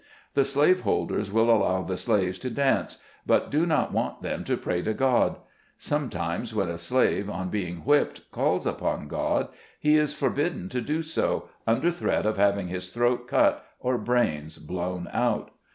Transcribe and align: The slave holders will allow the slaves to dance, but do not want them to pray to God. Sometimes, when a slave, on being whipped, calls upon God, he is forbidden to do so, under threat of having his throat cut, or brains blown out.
The 0.33 0.45
slave 0.45 0.81
holders 0.81 1.31
will 1.31 1.51
allow 1.51 1.83
the 1.83 1.95
slaves 1.95 2.39
to 2.39 2.49
dance, 2.49 2.97
but 3.27 3.51
do 3.51 3.67
not 3.67 3.91
want 3.93 4.23
them 4.23 4.43
to 4.45 4.57
pray 4.57 4.81
to 4.81 4.95
God. 4.95 5.35
Sometimes, 5.77 6.55
when 6.55 6.69
a 6.69 6.79
slave, 6.79 7.29
on 7.29 7.49
being 7.49 7.85
whipped, 7.85 8.31
calls 8.31 8.65
upon 8.65 9.07
God, 9.07 9.49
he 9.79 9.97
is 9.97 10.15
forbidden 10.15 10.69
to 10.69 10.81
do 10.81 11.03
so, 11.03 11.49
under 11.67 11.91
threat 11.91 12.25
of 12.25 12.37
having 12.37 12.67
his 12.67 12.89
throat 12.89 13.27
cut, 13.27 13.63
or 13.79 13.99
brains 13.99 14.57
blown 14.57 15.07
out. 15.13 15.51